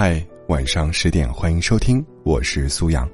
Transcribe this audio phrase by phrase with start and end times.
[0.00, 3.10] 嗨，晚上十点，欢迎收听，我是苏阳。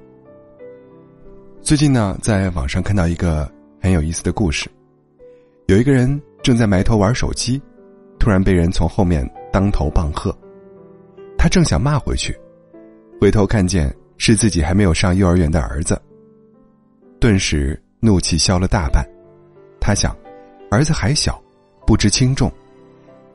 [1.63, 3.51] 最近呢，在网上看到一个
[3.81, 4.71] 很有意思的故事，
[5.65, 7.59] 有一个人正在埋头玩手机，
[8.19, 10.31] 突然被人从后面当头棒喝，
[11.39, 12.39] 他正想骂回去，
[13.19, 15.99] 回头看见是自己还没有上幼儿园的儿子，
[17.19, 19.03] 顿时怒气消了大半。
[19.81, 20.15] 他想，
[20.71, 21.43] 儿子还小，
[21.87, 22.53] 不知轻重，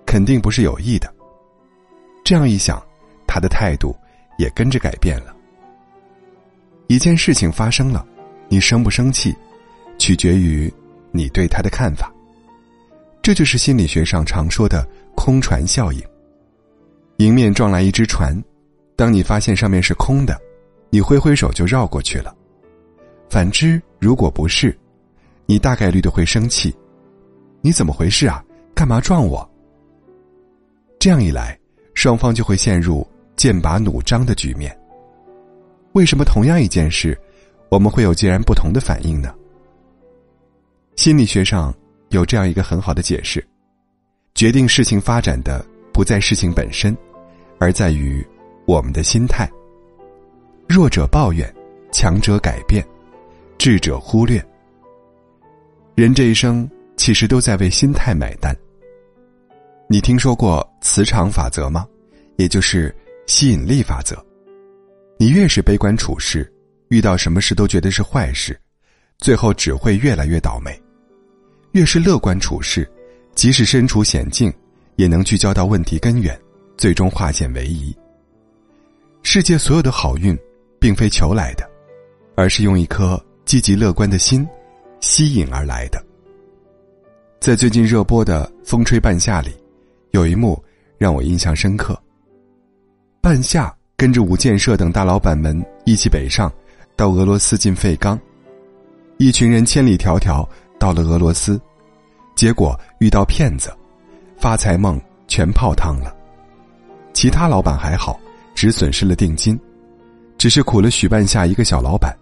[0.06, 1.12] 肯定不是有意的。
[2.24, 2.80] 这样一想。
[3.30, 3.96] 他的态度
[4.40, 5.36] 也跟着改变了。
[6.88, 8.04] 一件事情发生了，
[8.48, 9.36] 你生不生气，
[10.00, 10.74] 取决于
[11.12, 12.12] 你对他的看法。
[13.22, 14.84] 这就是心理学上常说的
[15.16, 16.02] “空船效应”。
[17.18, 18.44] 迎面撞来一只船，
[18.96, 20.36] 当你发现上面是空的，
[20.90, 22.36] 你挥挥手就绕过去了。
[23.30, 24.76] 反之，如果不是，
[25.46, 26.76] 你大概率的会生气。
[27.62, 28.44] 你怎么回事啊？
[28.74, 29.48] 干嘛撞我？
[30.98, 31.56] 这样一来，
[31.94, 33.06] 双方就会陷入。
[33.40, 34.78] 剑拔弩张的局面。
[35.94, 37.18] 为什么同样一件事，
[37.70, 39.34] 我们会有截然不同的反应呢？
[40.98, 41.74] 心理学上
[42.10, 43.42] 有这样一个很好的解释：
[44.36, 46.94] 决定事情发展的不在事情本身，
[47.60, 48.28] 而在于
[48.66, 49.50] 我们的心态。
[50.68, 51.50] 弱者抱怨，
[51.94, 52.86] 强者改变，
[53.58, 54.46] 智者忽略。
[55.96, 58.54] 人这一生其实都在为心态买单。
[59.88, 61.88] 你听说过磁场法则吗？
[62.36, 62.94] 也就是。
[63.30, 64.18] 吸引力法则，
[65.20, 66.52] 你越是悲观处事，
[66.88, 68.60] 遇到什么事都觉得是坏事，
[69.20, 70.72] 最后只会越来越倒霉；
[71.74, 72.92] 越是乐观处事，
[73.36, 74.52] 即使身处险境，
[74.96, 76.38] 也能聚焦到问题根源，
[76.76, 77.96] 最终化险为夷。
[79.22, 80.36] 世界所有的好运，
[80.80, 81.70] 并非求来的，
[82.36, 84.46] 而是用一颗积极乐观的心
[85.02, 86.04] 吸引而来的。
[87.40, 89.52] 在最近热播的《风吹半夏》里，
[90.14, 90.62] 有一幕
[90.98, 91.96] 让我印象深刻。
[93.22, 96.52] 半夏跟着吴建设等大老板们一起北上，
[96.96, 98.18] 到俄罗斯进废钢。
[99.18, 100.48] 一群人千里迢迢
[100.80, 101.60] 到了俄罗斯，
[102.34, 103.76] 结果遇到骗子，
[104.38, 106.16] 发财梦全泡汤了。
[107.12, 108.18] 其他老板还好，
[108.56, 109.60] 只损失了定金，
[110.38, 112.18] 只是苦了许半夏一个小老板。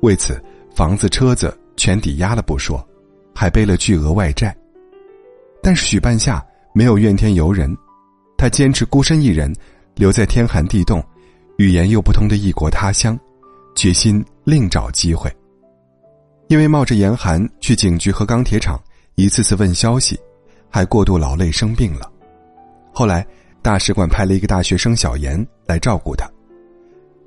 [0.00, 0.42] 为此，
[0.74, 2.82] 房子、车子全抵押了不说，
[3.34, 4.56] 还背了巨额外债。
[5.62, 7.76] 但是许半夏没有怨天尤人，
[8.38, 9.54] 他坚持孤身一人。
[9.94, 11.02] 留在天寒地冻、
[11.58, 13.18] 语言又不通的异国他乡，
[13.74, 15.34] 决心另找机会。
[16.48, 18.78] 因为冒着严寒去警局和钢铁厂，
[19.14, 20.18] 一次次问消息，
[20.68, 22.10] 还过度劳累生病了。
[22.92, 23.26] 后来
[23.62, 26.30] 大使馆派了一个大学生小严来照顾他。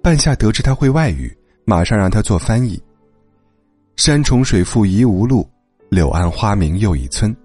[0.01, 1.35] 半夏得知他会外语，
[1.66, 2.81] 马上让他做翻译。
[3.95, 5.49] 山重水复疑无路，
[5.89, 7.35] 柳暗花明又一村。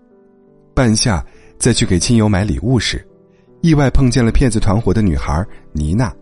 [0.75, 1.25] 半夏
[1.59, 3.04] 再去给亲友买礼物时。
[3.62, 6.12] 意外碰见了骗子团伙的女孩妮娜，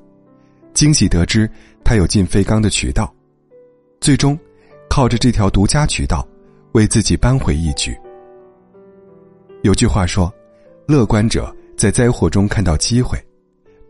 [0.74, 1.50] 惊喜得知
[1.82, 3.10] 她有进废钢的渠道，
[3.98, 4.38] 最终
[4.90, 6.26] 靠着这条独家渠道，
[6.72, 7.98] 为自己扳回一局。
[9.62, 10.30] 有句话说
[10.86, 13.18] ：“乐观者在灾祸中看到机会，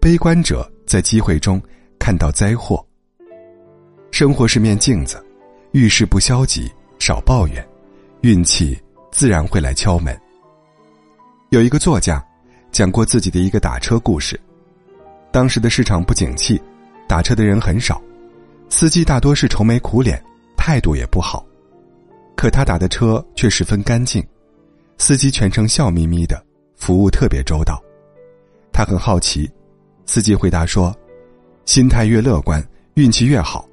[0.00, 1.60] 悲观者在机会中
[1.98, 2.84] 看到灾祸。”
[4.12, 5.20] 生活是面镜子，
[5.72, 7.68] 遇事不消极，少抱怨，
[8.20, 10.16] 运气自然会来敲门。
[11.48, 12.24] 有一个作家。
[12.72, 14.38] 讲过自己的一个打车故事。
[15.32, 16.60] 当时的市场不景气，
[17.08, 18.00] 打车的人很少，
[18.68, 20.22] 司机大多是愁眉苦脸，
[20.56, 21.44] 态度也不好。
[22.36, 24.24] 可他打的车却十分干净，
[24.98, 26.42] 司机全程笑眯眯的，
[26.76, 27.80] 服务特别周到。
[28.72, 29.50] 他很好奇，
[30.06, 30.94] 司机回答说
[31.66, 32.64] ：“心态越乐观，
[32.94, 33.68] 运气越好。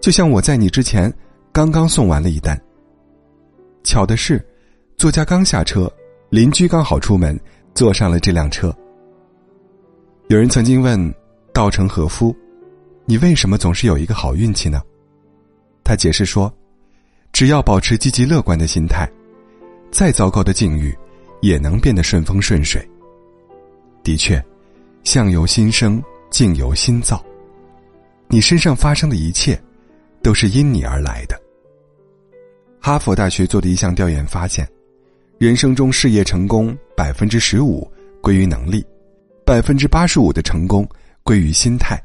[0.00, 1.12] 就像我在你之前，
[1.50, 2.60] 刚刚送完了一单。
[3.82, 4.46] 巧的是，
[4.96, 5.90] 作家刚下车，
[6.30, 7.38] 邻居刚好出门。”
[7.74, 8.74] 坐上了这辆车。
[10.28, 11.14] 有人曾经问
[11.52, 12.34] 稻城和夫
[13.04, 14.80] ：“你为什么总是有一个好运气呢？”
[15.84, 16.52] 他解释说
[17.32, 19.10] ：“只要保持积极乐观的心态，
[19.90, 20.96] 再糟糕的境遇
[21.42, 22.86] 也能变得顺风顺水。”
[24.02, 24.42] 的确，
[25.02, 27.22] 相由心生，境由心造。
[28.28, 29.60] 你身上发生的一切，
[30.22, 31.38] 都是因你而来的。
[32.80, 34.66] 哈佛大学做的一项调研发现。
[35.36, 38.84] 人生中事业成功百分之十五归于能力，
[39.44, 40.88] 百分之八十五的成功
[41.22, 42.00] 归于心态。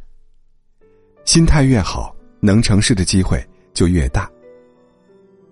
[1.25, 4.29] 心态越好，能成事的机会就越大。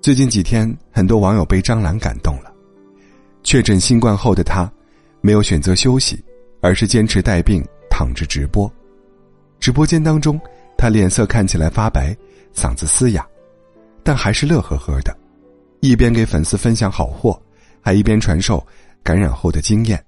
[0.01, 2.51] 最近几天，很多网友被张兰感动了。
[3.43, 4.71] 确诊新冠后的他，
[5.21, 6.23] 没有选择休息，
[6.61, 8.71] 而是坚持带病躺着直播。
[9.59, 10.39] 直播间当中，
[10.77, 12.15] 他脸色看起来发白，
[12.55, 13.25] 嗓子嘶哑，
[14.03, 15.15] 但还是乐呵呵的，
[15.79, 17.39] 一边给粉丝分享好货。
[17.79, 18.65] 还一边传授
[19.03, 20.03] 感染后的经验，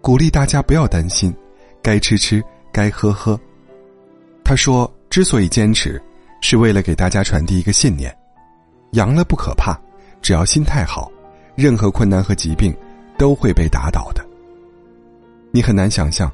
[0.00, 1.34] 鼓励大家不要担心，
[1.82, 2.42] 该吃吃，
[2.72, 3.38] 该喝喝。
[4.44, 6.00] 他说：“之所以坚持，
[6.40, 8.16] 是为了给大家传递一个信念：
[8.92, 9.76] 阳了不可怕，
[10.22, 11.10] 只要心态好，
[11.54, 12.76] 任何困难和疾病
[13.18, 14.24] 都会被打倒的。”
[15.50, 16.30] 你很难想象，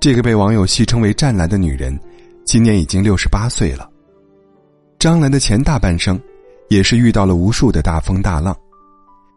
[0.00, 1.98] 这个被网友戏称为“湛蓝”的女人，
[2.44, 3.88] 今年已经六十八岁了。
[4.98, 6.20] 张兰的前大半生，
[6.68, 8.56] 也是遇到了无数的大风大浪。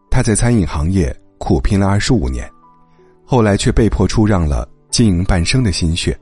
[0.09, 2.47] 她在餐饮行业苦拼了二十五年，
[3.25, 6.15] 后来却被迫出让了经营半生的心血。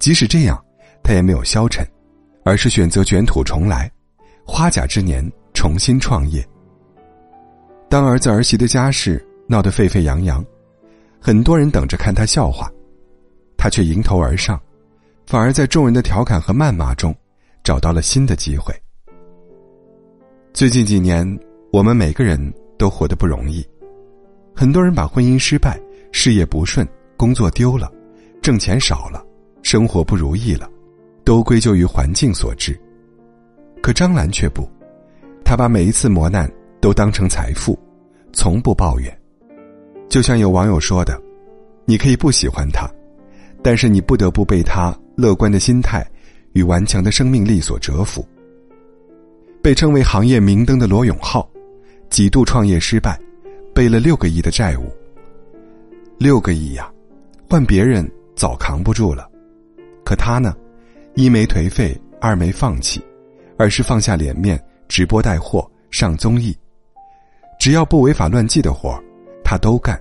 [0.00, 0.60] 即使这样。
[1.06, 1.86] 他也没有消沉，
[2.46, 3.92] 而是选择卷土重来，
[4.42, 5.22] 花甲之年
[5.52, 6.42] 重新创业。
[7.90, 10.42] 当儿子儿媳的家事闹得沸沸扬扬，
[11.20, 12.72] 很多人等着看他笑话，
[13.58, 14.58] 他却迎头而上，
[15.26, 17.14] 反而在众人的调侃和谩骂中，
[17.62, 18.74] 找到了新的机会。
[20.54, 21.38] 最近几年，
[21.70, 22.40] 我们每个人
[22.78, 23.62] 都活得不容易，
[24.54, 25.80] 很多人把婚姻失败、
[26.12, 26.86] 事业不顺、
[27.16, 27.90] 工作丢了、
[28.40, 29.24] 挣钱少了、
[29.62, 30.70] 生活不如意了。
[31.24, 32.78] 都归咎于环境所致，
[33.80, 34.68] 可张兰却不，
[35.42, 36.52] 她把每一次磨难
[36.82, 37.78] 都当成财富，
[38.30, 39.18] 从不抱怨。
[40.06, 41.18] 就像有网友说的
[41.86, 42.86] ：“你可以不喜欢他，
[43.62, 46.06] 但是你不得不被他乐观的心态
[46.52, 48.22] 与顽强的生命力所折服。”
[49.62, 51.48] 被称为行业明灯的罗永浩，
[52.10, 53.18] 几度创业失败，
[53.74, 54.90] 背了六个亿的债务。
[56.16, 56.90] 六个亿呀，
[57.50, 59.28] 换别人早扛不住了，
[60.04, 60.54] 可他呢？
[61.16, 63.04] 一没颓废，二没放弃，
[63.58, 66.56] 而是放下脸面，直播带货，上综艺，
[67.58, 68.98] 只要不违法乱纪的活
[69.44, 70.00] 他都干。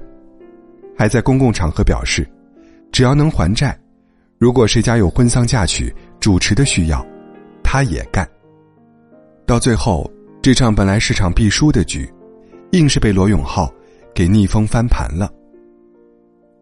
[0.96, 2.28] 还在公共场合表示，
[2.92, 3.78] 只要能还债，
[4.38, 7.06] 如果谁家有婚丧嫁娶、主持的需要，
[7.64, 8.28] 他也干。
[9.46, 10.10] 到最后，
[10.42, 12.08] 这场本来是场必输的局，
[12.74, 13.72] 硬是被罗永浩
[14.14, 15.32] 给逆风翻盘了。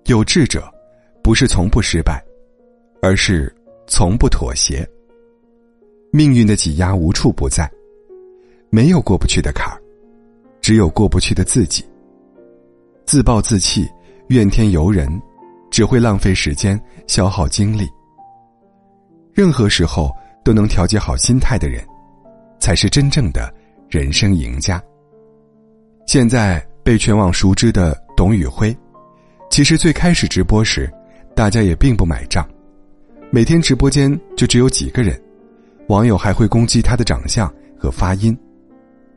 [0.06, 0.70] 有志者，
[1.24, 2.24] 不是从不失败，
[3.02, 3.54] 而是。
[3.88, 4.88] 从不妥协。
[6.14, 7.70] 命运的挤压无处不在，
[8.70, 9.82] 没有过不去的坎儿，
[10.62, 11.84] 只有过不去的自己。
[13.06, 13.86] 自暴自弃、
[14.30, 15.22] 怨天尤人，
[15.70, 17.86] 只会浪费时间、消耗精力。
[19.34, 20.10] 任何时候
[20.42, 21.86] 都能调节好心态的人，
[22.62, 23.54] 才是真正的
[23.90, 24.82] 人生赢家。
[26.12, 28.76] 现在被全网熟知的董宇辉，
[29.50, 30.92] 其实最开始直播时，
[31.34, 32.46] 大家也并不买账。
[33.30, 35.18] 每天直播间就只有几个人，
[35.88, 37.50] 网友还会攻击他的长相
[37.80, 38.38] 和发音，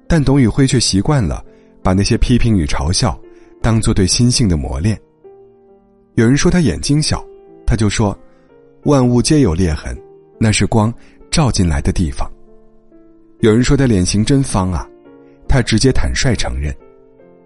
[0.06, 1.44] 但董宇辉却习惯了
[1.82, 3.20] 把那些批评与嘲笑
[3.60, 4.96] 当做对心性的磨练。
[6.14, 7.26] 有人说他眼睛小，
[7.66, 8.16] 他就说
[8.86, 10.00] ：“万物皆有裂痕，
[10.38, 10.94] 那是光
[11.28, 12.30] 照进来的地方。”
[13.42, 14.88] 有人说他脸型真方啊，
[15.48, 16.72] 他直接坦率承认，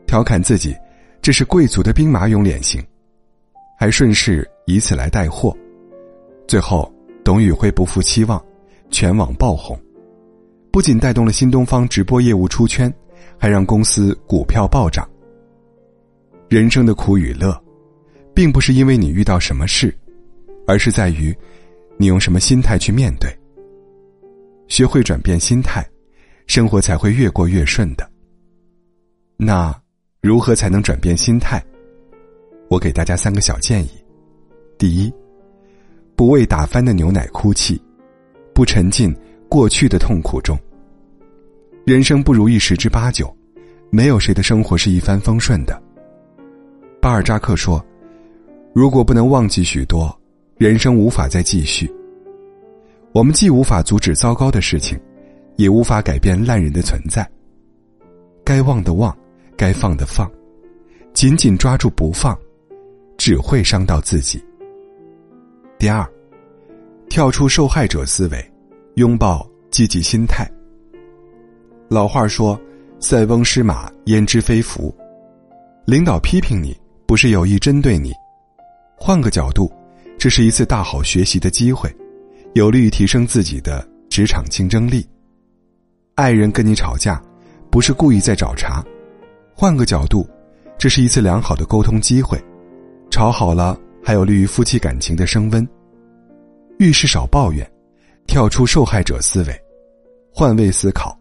[0.09, 0.75] 调侃自己
[1.21, 2.83] 这是贵族的兵马俑脸型，
[3.79, 5.55] 还顺势以此来带货。
[6.47, 6.91] 最后，
[7.23, 8.43] 董宇辉不负期望，
[8.91, 9.79] 全网爆红，
[10.73, 12.93] 不仅带动了新东方直播业务出圈，
[13.37, 15.07] 还让公司股票暴涨。
[16.49, 17.55] 人生的苦与乐，
[18.35, 19.95] 并不是因为你遇到什么事，
[20.67, 21.37] 而是在于
[21.99, 23.31] 你用什么心态去面对。
[24.69, 25.87] 学会转变心态，
[26.47, 28.11] 生活才会越过越顺的。
[29.37, 29.79] 那
[30.29, 31.65] 如何才能转变心态？
[32.69, 33.89] 我给大家三个小建议：
[34.77, 35.11] 第一。
[36.15, 37.81] 不为打翻的牛奶哭泣，
[38.53, 39.17] 不沉浸
[39.49, 40.55] 过去的痛苦中。
[41.87, 43.35] 人生不如意十之八九，
[43.89, 45.83] 没有谁的生活是一帆风顺的。
[47.01, 47.83] 巴尔扎克说
[48.75, 50.15] ：“如果不能忘记许多，
[50.59, 51.91] 人生无法再继续。”
[53.13, 55.01] 我们既无法阻止糟糕的事情，
[55.57, 57.27] 也无法改变烂人的存在。
[58.45, 59.17] 该忘的忘，
[59.59, 60.31] 该放的放，
[61.13, 62.39] 紧紧抓住不放，
[63.17, 64.41] 只会伤到自己。
[65.81, 66.09] 第二，
[67.11, 68.53] 跳出受害者思维，
[68.95, 70.49] 拥抱积极心态。
[71.89, 72.59] 老话说
[73.01, 74.95] ：“塞翁失马，焉知非福。”
[75.85, 78.13] 领导批评你，不是有意针对你，
[78.97, 79.73] 换个角度，
[80.17, 81.93] 这是一次大好学习的机会，
[82.53, 85.05] 有利于提升自己的职场竞争力。
[86.15, 87.21] 爱人跟你吵架，
[87.71, 88.85] 不是故意在找茬，
[89.61, 90.25] 换个角度，
[90.79, 92.41] 这是一次良好的沟通机会，
[93.11, 93.77] 吵好了。
[94.05, 95.69] 还有利于夫妻感情的升温。
[96.79, 97.69] 遇事少抱怨，
[98.25, 99.61] 跳出受害者思维，
[100.33, 101.19] 换位思考，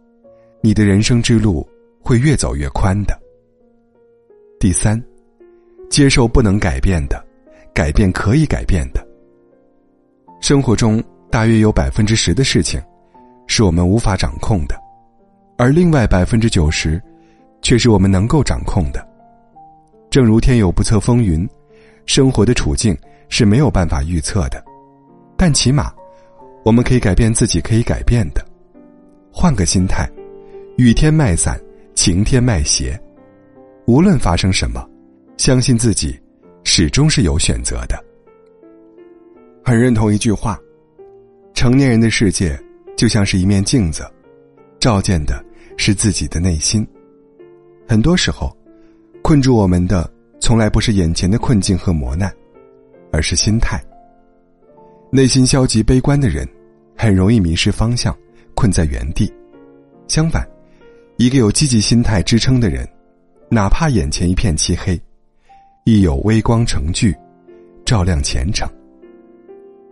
[0.61, 1.67] 你的人生之路
[1.99, 3.19] 会越走越宽的。
[4.59, 5.03] 第三，
[5.89, 7.25] 接受不能改变的，
[7.73, 9.05] 改变可以改变的。
[10.41, 12.79] 生活中大约有百分之十的事情，
[13.47, 14.79] 是我们无法掌控的，
[15.57, 17.01] 而另外百分之九十，
[17.61, 19.05] 却是我们能够掌控的。
[20.09, 21.47] 正如天有不测风云。
[22.07, 22.97] 生活的处境
[23.27, 24.63] 是没有办法预测的，
[25.35, 25.93] 但起码，
[26.63, 28.41] 我们可以改变自己可以改变的，
[29.29, 30.09] 换个心态，
[30.77, 31.59] 雨天卖伞，
[31.95, 32.97] 晴天卖鞋，
[33.87, 34.89] 无论发生什么，
[35.35, 36.17] 相信自己，
[36.63, 38.01] 始终是有选择的。
[39.61, 40.57] 很认同一句话：
[41.53, 42.57] 成年人的世界
[42.95, 44.09] 就像是一面镜子，
[44.79, 45.43] 照见的
[45.75, 46.87] 是自己的内心。
[47.87, 48.55] 很多时候，
[49.21, 52.29] 困住我们的从来不是眼前的困境和磨难，
[53.13, 53.81] 而是心态。
[55.09, 56.45] 内心消极悲观的人，
[56.97, 58.13] 很容易迷失方向，
[58.53, 59.33] 困在原地。
[60.09, 60.45] 相反，
[61.15, 62.85] 一个有积极心态支撑的人，
[63.49, 64.99] 哪怕眼前一片漆黑，
[65.85, 67.15] 亦有微光成炬，
[67.85, 68.69] 照亮前程。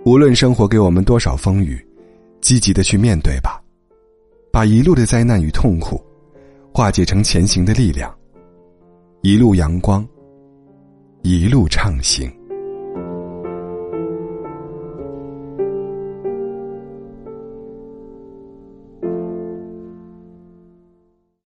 [0.03, 1.83] 无论生活给我们多少风雨，
[2.41, 3.61] 积极的去面对吧，
[4.51, 6.03] 把一路的灾难与痛苦，
[6.75, 8.13] 化解成前行的力量。
[9.21, 10.05] 一路阳光，
[11.21, 12.29] 一路畅行。